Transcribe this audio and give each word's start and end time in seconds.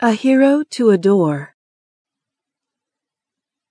A 0.00 0.12
Hero 0.12 0.62
to 0.70 0.90
Adore 0.90 1.56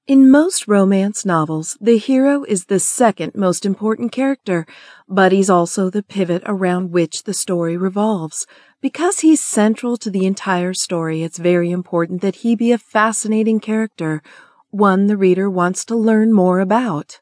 In 0.06 0.30
most 0.30 0.68
romance 0.68 1.24
novels, 1.24 1.78
the 1.80 1.98
hero 1.98 2.44
is 2.44 2.66
the 2.66 2.82
second 2.82 3.34
most 3.34 3.66
important 3.66 4.12
character, 4.12 4.68
but 5.08 5.32
he's 5.32 5.50
also 5.50 5.90
the 5.90 6.04
pivot 6.04 6.44
around 6.46 6.92
which 6.92 7.24
the 7.24 7.34
story 7.34 7.78
revolves. 7.78 8.46
Because 8.82 9.22
he's 9.22 9.42
central 9.42 9.96
to 9.96 10.10
the 10.10 10.26
entire 10.26 10.74
story, 10.74 11.24
it's 11.24 11.38
very 11.38 11.72
important 11.72 12.20
that 12.22 12.44
he 12.44 12.58
be 12.58 12.74
a 12.74 12.78
fascinating 12.78 13.62
character, 13.62 14.22
one 14.70 15.08
the 15.08 15.16
reader 15.16 15.50
wants 15.50 15.86
to 15.86 15.96
learn 15.96 16.34
more 16.34 16.60
about. 16.60 17.22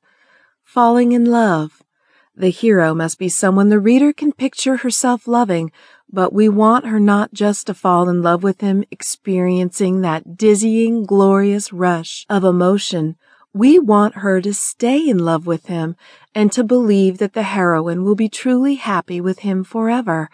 Falling 0.64 1.12
in 1.12 1.26
love. 1.26 1.85
The 2.38 2.50
hero 2.50 2.94
must 2.94 3.18
be 3.18 3.30
someone 3.30 3.70
the 3.70 3.80
reader 3.80 4.12
can 4.12 4.34
picture 4.34 4.78
herself 4.78 5.26
loving, 5.26 5.72
but 6.12 6.34
we 6.34 6.50
want 6.50 6.86
her 6.86 7.00
not 7.00 7.32
just 7.32 7.68
to 7.68 7.74
fall 7.74 8.10
in 8.10 8.22
love 8.22 8.44
with 8.44 8.60
him, 8.60 8.84
experiencing 8.92 10.02
that 10.02 10.36
dizzying, 10.36 11.06
glorious 11.06 11.72
rush 11.72 12.26
of 12.30 12.44
emotion. 12.44 13.16
We 13.54 13.80
want 13.80 14.16
her 14.16 14.42
to 14.42 14.54
stay 14.54 15.08
in 15.08 15.20
love 15.20 15.48
with 15.48 15.68
him 15.68 15.96
and 16.34 16.52
to 16.52 16.66
believe 16.66 17.20
that 17.20 17.32
the 17.32 17.44
heroine 17.44 18.04
will 18.04 18.16
be 18.16 18.28
truly 18.28 18.76
happy 18.76 19.22
with 19.22 19.40
him 19.40 19.64
forever. 19.64 20.30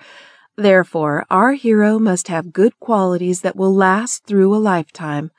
Therefore, 0.56 1.28
our 1.30 1.54
hero 1.54 2.00
must 2.00 2.30
have 2.30 2.52
good 2.52 2.80
qualities 2.80 3.42
that 3.42 3.56
will 3.56 3.76
last 3.76 4.26
through 4.26 4.56
a 4.56 4.58
lifetime. 4.58 5.30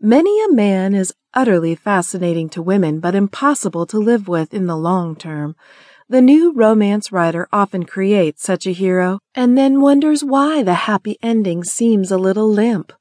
Many 0.00 0.42
a 0.42 0.52
man 0.52 0.92
is 0.92 1.14
utterly 1.34 1.76
fascinating 1.76 2.48
to 2.48 2.62
women, 2.62 2.98
but 2.98 3.14
impossible 3.14 3.86
to 3.86 3.98
live 3.98 4.26
with 4.26 4.52
in 4.52 4.66
the 4.66 4.76
long 4.76 5.14
term. 5.14 5.54
The 6.10 6.20
new 6.20 6.52
romance 6.52 7.12
writer 7.12 7.46
often 7.52 7.84
creates 7.84 8.42
such 8.42 8.66
a 8.66 8.72
hero 8.72 9.20
and 9.32 9.56
then 9.56 9.80
wonders 9.80 10.24
why 10.24 10.64
the 10.64 10.74
happy 10.74 11.16
ending 11.22 11.62
seems 11.62 12.10
a 12.10 12.18
little 12.18 12.50
limp. 12.50 12.92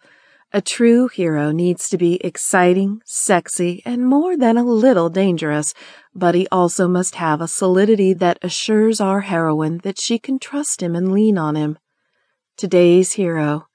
A 0.54 0.62
true 0.62 1.08
hero 1.08 1.52
needs 1.52 1.90
to 1.90 1.98
be 1.98 2.24
exciting, 2.24 3.02
sexy, 3.06 3.82
and 3.84 4.06
more 4.06 4.38
than 4.38 4.58
a 4.58 4.64
little 4.64 5.10
dangerous, 5.10 5.74
but 6.14 6.36
he 6.36 6.48
also 6.52 6.88
must 6.88 7.16
have 7.16 7.42
a 7.42 7.48
solidity 7.48 8.14
that 8.14 8.38
assures 8.44 9.02
our 9.02 9.22
heroine 9.22 9.80
that 9.80 10.00
she 10.00 10.20
can 10.20 10.38
trust 10.38 10.84
him 10.84 10.96
and 10.96 11.12
lean 11.12 11.36
on 11.36 11.56
him. 11.56 11.80
Today's 12.58 13.14
hero. 13.14 13.69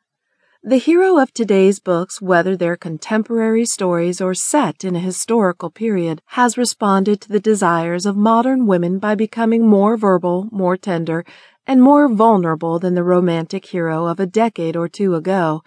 The 0.66 0.78
hero 0.78 1.18
of 1.18 1.34
today's 1.34 1.78
books, 1.78 2.22
whether 2.22 2.56
they're 2.56 2.74
contemporary 2.74 3.66
stories 3.66 4.22
or 4.22 4.32
set 4.32 4.82
in 4.82 4.96
a 4.96 4.98
historical 4.98 5.68
period, 5.68 6.22
has 6.28 6.56
responded 6.56 7.20
to 7.20 7.28
the 7.28 7.38
desires 7.38 8.06
of 8.06 8.16
modern 8.16 8.66
women 8.66 8.98
by 8.98 9.14
becoming 9.14 9.68
more 9.68 9.98
verbal, 9.98 10.48
more 10.50 10.78
tender, 10.78 11.26
and 11.66 11.82
more 11.82 12.08
vulnerable 12.08 12.78
than 12.78 12.94
the 12.94 13.04
romantic 13.04 13.66
hero 13.66 14.06
of 14.06 14.18
a 14.18 14.24
decade 14.24 14.74
or 14.74 14.88
two 14.88 15.14
ago. 15.14 15.62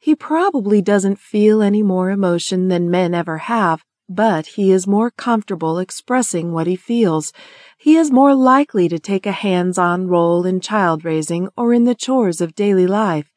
He 0.00 0.16
probably 0.16 0.82
doesn't 0.82 1.20
feel 1.20 1.62
any 1.62 1.84
more 1.84 2.10
emotion 2.10 2.66
than 2.66 2.90
men 2.90 3.14
ever 3.14 3.38
have, 3.38 3.84
but 4.08 4.46
he 4.46 4.72
is 4.72 4.84
more 4.84 5.12
comfortable 5.12 5.78
expressing 5.78 6.52
what 6.52 6.66
he 6.66 6.74
feels. 6.74 7.32
He 7.78 7.96
is 7.96 8.10
more 8.10 8.34
likely 8.34 8.88
to 8.88 8.98
take 8.98 9.26
a 9.26 9.30
hands 9.46 9.78
on 9.78 10.08
role 10.08 10.44
in 10.44 10.58
child 10.58 11.04
raising 11.04 11.50
or 11.56 11.72
in 11.72 11.84
the 11.84 11.94
chores 11.94 12.40
of 12.40 12.56
daily 12.56 12.88
life. 12.88 13.32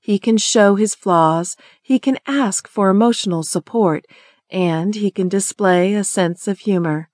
He 0.00 0.18
can 0.18 0.36
show 0.38 0.74
his 0.74 0.94
flaws, 0.94 1.56
he 1.82 1.98
can 1.98 2.18
ask 2.26 2.68
for 2.68 2.88
emotional 2.88 3.42
support, 3.42 4.06
and 4.50 4.94
he 4.94 5.10
can 5.10 5.28
display 5.28 5.94
a 5.94 6.04
sense 6.04 6.48
of 6.48 6.60
humor. 6.60 7.10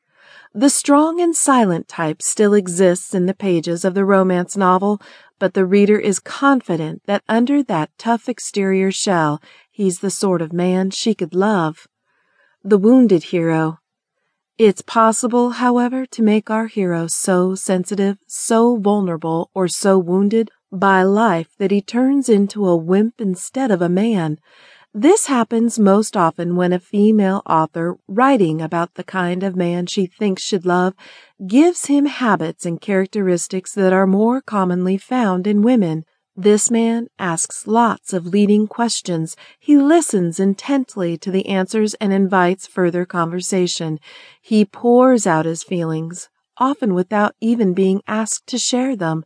The 0.57 0.71
strong 0.71 1.21
and 1.21 1.35
silent 1.35 1.89
type 1.89 2.23
still 2.23 2.55
exists 2.55 3.13
in 3.13 3.27
the 3.27 3.35
pages 3.35 3.85
of 3.85 3.95
the 3.95 4.05
romance 4.05 4.57
novel, 4.57 5.01
but 5.41 5.55
the 5.55 5.67
reader 5.67 5.99
is 5.99 6.21
confident 6.21 7.03
that 7.07 7.25
under 7.29 7.61
that 7.65 7.91
tough 7.99 8.29
exterior 8.29 8.93
shell 8.93 9.43
he's 9.69 9.99
the 9.99 10.11
sort 10.11 10.41
of 10.41 10.53
man 10.53 10.91
she 10.91 11.13
could 11.13 11.35
love. 11.35 11.89
The 12.63 12.79
wounded 12.79 13.25
hero. 13.25 13.81
It's 14.57 14.83
possible, 14.83 15.51
however, 15.51 16.07
to 16.07 16.23
make 16.23 16.49
our 16.49 16.69
hero 16.69 17.09
so 17.09 17.57
sensitive, 17.57 18.19
so 18.29 18.77
vulnerable, 18.77 19.51
or 19.53 19.67
so 19.67 19.99
wounded 19.99 20.53
by 20.79 21.03
life 21.03 21.57
that 21.59 21.71
he 21.71 21.81
turns 21.81 22.29
into 22.29 22.67
a 22.67 22.77
wimp 22.77 23.21
instead 23.21 23.71
of 23.71 23.81
a 23.81 23.89
man. 23.89 24.39
This 24.93 25.27
happens 25.27 25.79
most 25.79 26.17
often 26.17 26.55
when 26.55 26.73
a 26.73 26.79
female 26.79 27.43
author, 27.47 27.97
writing 28.07 28.61
about 28.61 28.95
the 28.95 29.05
kind 29.05 29.43
of 29.43 29.57
man 29.57 29.87
she 29.87 30.07
thinks 30.07 30.43
should 30.43 30.65
love, 30.65 30.95
gives 31.47 31.87
him 31.87 32.07
habits 32.07 32.65
and 32.65 32.81
characteristics 32.81 33.73
that 33.75 33.93
are 33.93 34.07
more 34.07 34.41
commonly 34.41 34.97
found 34.97 35.47
in 35.47 35.63
women. 35.63 36.05
This 36.37 36.71
man 36.71 37.09
asks 37.19 37.67
lots 37.67 38.13
of 38.13 38.27
leading 38.27 38.67
questions. 38.67 39.37
He 39.59 39.77
listens 39.77 40.41
intently 40.41 41.17
to 41.19 41.31
the 41.31 41.47
answers 41.47 41.95
and 41.95 42.13
invites 42.13 42.67
further 42.67 43.05
conversation. 43.05 44.01
He 44.41 44.65
pours 44.65 45.27
out 45.27 45.45
his 45.45 45.63
feelings, 45.63 46.29
often 46.59 46.95
without 46.95 47.35
even 47.41 47.75
being 47.75 48.03
asked 48.07 48.47
to 48.49 48.59
share 48.59 48.97
them. 48.97 49.25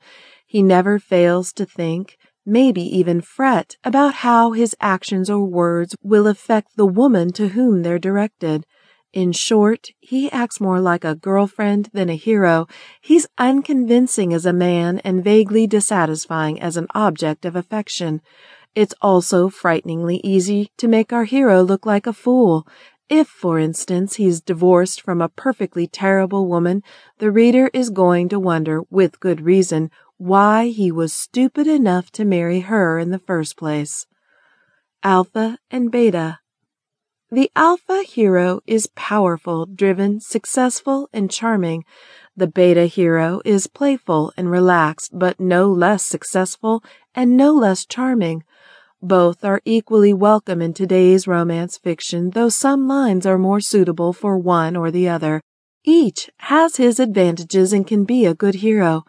He 0.48 0.62
never 0.62 0.98
fails 0.98 1.52
to 1.52 1.66
think, 1.66 2.16
maybe 2.46 2.80
even 2.80 3.20
fret, 3.20 3.76
about 3.84 4.14
how 4.24 4.52
his 4.52 4.74
actions 4.80 5.28
or 5.28 5.44
words 5.44 5.94
will 6.02 6.26
affect 6.26 6.74
the 6.74 6.86
woman 6.86 7.32
to 7.34 7.48
whom 7.48 7.82
they're 7.82 7.98
directed. 7.98 8.64
In 9.12 9.32
short, 9.32 9.88
he 10.00 10.32
acts 10.32 10.58
more 10.58 10.80
like 10.80 11.04
a 11.04 11.14
girlfriend 11.14 11.90
than 11.92 12.08
a 12.08 12.16
hero. 12.16 12.66
He's 13.02 13.26
unconvincing 13.36 14.32
as 14.32 14.46
a 14.46 14.54
man 14.54 15.00
and 15.00 15.22
vaguely 15.22 15.66
dissatisfying 15.66 16.58
as 16.62 16.78
an 16.78 16.86
object 16.94 17.44
of 17.44 17.54
affection. 17.54 18.22
It's 18.74 18.94
also 19.02 19.50
frighteningly 19.50 20.22
easy 20.24 20.70
to 20.78 20.88
make 20.88 21.12
our 21.12 21.24
hero 21.24 21.60
look 21.60 21.84
like 21.84 22.06
a 22.06 22.14
fool. 22.14 22.66
If, 23.10 23.28
for 23.28 23.58
instance, 23.58 24.16
he's 24.16 24.40
divorced 24.40 25.02
from 25.02 25.20
a 25.20 25.28
perfectly 25.28 25.86
terrible 25.86 26.46
woman, 26.46 26.82
the 27.18 27.30
reader 27.30 27.70
is 27.74 27.90
going 27.90 28.30
to 28.30 28.40
wonder, 28.40 28.82
with 28.90 29.20
good 29.20 29.42
reason, 29.42 29.90
why 30.18 30.66
he 30.66 30.90
was 30.90 31.12
stupid 31.12 31.68
enough 31.68 32.10
to 32.10 32.24
marry 32.24 32.60
her 32.60 32.98
in 32.98 33.10
the 33.10 33.20
first 33.20 33.56
place. 33.56 34.04
Alpha 35.04 35.58
and 35.70 35.92
Beta 35.92 36.40
The 37.30 37.50
alpha 37.54 38.02
hero 38.02 38.60
is 38.66 38.90
powerful, 38.96 39.64
driven, 39.64 40.20
successful, 40.20 41.08
and 41.12 41.30
charming. 41.30 41.84
The 42.36 42.48
beta 42.48 42.86
hero 42.86 43.40
is 43.44 43.68
playful 43.68 44.32
and 44.36 44.50
relaxed, 44.50 45.12
but 45.16 45.38
no 45.38 45.70
less 45.70 46.04
successful 46.04 46.82
and 47.14 47.36
no 47.36 47.52
less 47.52 47.86
charming. 47.86 48.42
Both 49.00 49.44
are 49.44 49.62
equally 49.64 50.12
welcome 50.12 50.60
in 50.60 50.74
today's 50.74 51.28
romance 51.28 51.78
fiction, 51.78 52.30
though 52.30 52.48
some 52.48 52.88
lines 52.88 53.24
are 53.24 53.38
more 53.38 53.60
suitable 53.60 54.12
for 54.12 54.36
one 54.36 54.74
or 54.74 54.90
the 54.90 55.08
other. 55.08 55.40
Each 55.84 56.28
has 56.38 56.76
his 56.76 56.98
advantages 56.98 57.72
and 57.72 57.86
can 57.86 58.04
be 58.04 58.26
a 58.26 58.34
good 58.34 58.56
hero. 58.56 59.04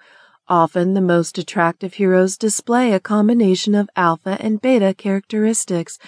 Often 0.50 0.96
the 0.96 1.02
most 1.02 1.38
attractive 1.38 1.94
heroes 1.94 2.36
display 2.36 2.92
a 2.92 3.00
combination 3.00 3.76
of 3.76 3.88
alpha 3.96 4.36
and 4.40 4.60
beta 4.60 4.96
characteristics. 4.98 6.00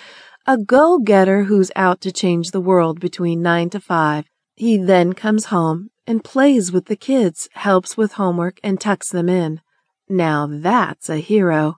A 0.47 0.57
go 0.57 0.97
getter 0.97 1.44
who's 1.44 1.72
out 1.75 2.02
to 2.02 2.12
change 2.12 2.50
the 2.50 2.59
world 2.59 3.00
between 3.00 3.44
9 3.44 3.69
to 3.69 3.79
5. 3.79 4.25
He 4.56 4.78
then 4.78 5.13
comes 5.13 5.46
home 5.46 5.91
and 6.07 6.24
plays 6.24 6.72
with 6.72 6.88
the 6.88 6.96
kids, 6.96 7.50
helps 7.53 7.96
with 7.96 8.13
homework, 8.13 8.59
and 8.63 8.81
tucks 8.81 9.09
them 9.09 9.29
in. 9.29 9.62
Now 10.09 10.47
that's 10.50 11.08
a 11.08 11.18
hero. 11.18 11.75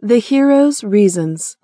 The 0.00 0.18
hero's 0.18 0.82
reasons. 0.82 1.58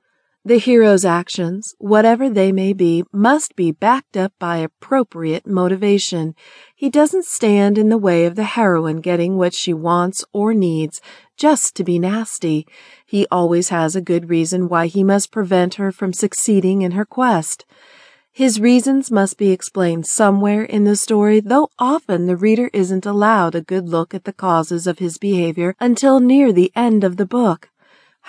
The 0.44 0.58
hero's 0.58 1.04
actions, 1.04 1.74
whatever 1.78 2.30
they 2.30 2.52
may 2.52 2.72
be, 2.72 3.04
must 3.12 3.56
be 3.56 3.72
backed 3.72 4.16
up 4.16 4.32
by 4.38 4.58
appropriate 4.58 5.46
motivation. 5.46 6.34
He 6.74 6.88
doesn't 6.88 7.24
stand 7.24 7.76
in 7.76 7.88
the 7.88 7.98
way 7.98 8.24
of 8.24 8.36
the 8.36 8.44
heroine 8.44 9.00
getting 9.00 9.36
what 9.36 9.52
she 9.52 9.74
wants 9.74 10.24
or 10.32 10.54
needs 10.54 11.00
just 11.36 11.74
to 11.76 11.84
be 11.84 11.98
nasty. 11.98 12.66
He 13.04 13.26
always 13.30 13.68
has 13.70 13.94
a 13.96 14.00
good 14.00 14.30
reason 14.30 14.68
why 14.68 14.86
he 14.86 15.04
must 15.04 15.32
prevent 15.32 15.74
her 15.74 15.90
from 15.92 16.12
succeeding 16.12 16.82
in 16.82 16.92
her 16.92 17.04
quest. 17.04 17.66
His 18.30 18.60
reasons 18.60 19.10
must 19.10 19.36
be 19.36 19.50
explained 19.50 20.06
somewhere 20.06 20.62
in 20.62 20.84
the 20.84 20.94
story, 20.94 21.40
though 21.40 21.70
often 21.78 22.26
the 22.26 22.36
reader 22.36 22.70
isn't 22.72 23.04
allowed 23.04 23.56
a 23.56 23.60
good 23.60 23.88
look 23.88 24.14
at 24.14 24.22
the 24.22 24.32
causes 24.32 24.86
of 24.86 25.00
his 25.00 25.18
behavior 25.18 25.74
until 25.80 26.20
near 26.20 26.52
the 26.52 26.70
end 26.76 27.02
of 27.02 27.16
the 27.16 27.26
book. 27.26 27.70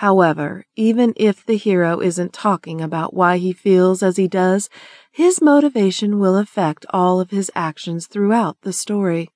However, 0.00 0.64
even 0.76 1.12
if 1.16 1.44
the 1.44 1.58
hero 1.58 2.00
isn't 2.00 2.32
talking 2.32 2.80
about 2.80 3.12
why 3.12 3.36
he 3.36 3.52
feels 3.52 4.02
as 4.02 4.16
he 4.16 4.28
does, 4.28 4.70
his 5.12 5.42
motivation 5.42 6.18
will 6.18 6.38
affect 6.38 6.86
all 6.88 7.20
of 7.20 7.30
his 7.30 7.50
actions 7.54 8.06
throughout 8.06 8.56
the 8.62 8.72
story. 8.72 9.28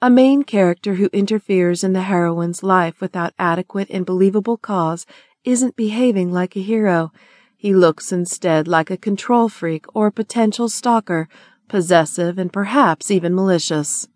A 0.00 0.08
main 0.08 0.44
character 0.44 0.94
who 0.94 1.10
interferes 1.12 1.82
in 1.82 1.94
the 1.94 2.02
heroine's 2.02 2.62
life 2.62 3.00
without 3.00 3.34
adequate 3.40 3.90
and 3.90 4.06
believable 4.06 4.56
cause 4.56 5.04
isn't 5.42 5.74
behaving 5.74 6.30
like 6.30 6.54
a 6.54 6.60
hero. 6.60 7.10
He 7.56 7.74
looks 7.74 8.12
instead 8.12 8.68
like 8.68 8.92
a 8.92 8.96
control 8.96 9.48
freak 9.48 9.84
or 9.96 10.06
a 10.06 10.12
potential 10.12 10.68
stalker, 10.68 11.28
possessive 11.66 12.38
and 12.38 12.52
perhaps 12.52 13.10
even 13.10 13.34
malicious. 13.34 14.06